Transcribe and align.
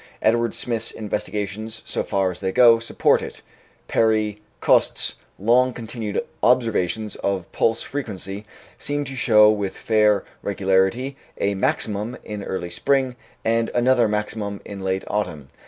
Edward 0.19 0.55
Smith's 0.55 0.89
investigations, 0.89 1.83
so 1.85 2.01
far 2.01 2.31
as 2.31 2.39
they 2.39 2.51
go, 2.51 2.79
support 2.79 3.21
it, 3.21 3.33
and 3.77 3.87
Perry 3.87 4.41
Coste's 4.59 5.17
long 5.37 5.73
continued 5.73 6.25
observations 6.41 7.17
of 7.17 7.45
pulse 7.51 7.83
frequency 7.83 8.43
seem 8.79 9.03
to 9.03 9.15
show 9.15 9.51
with 9.51 9.77
fair 9.77 10.23
regularity 10.41 11.17
a 11.37 11.53
maximum 11.53 12.17
in 12.23 12.41
early 12.43 12.71
spring 12.71 13.15
and 13.45 13.69
another 13.75 14.07
maximum 14.07 14.59
in 14.65 14.79
late 14.79 15.03
autumn. 15.05 15.49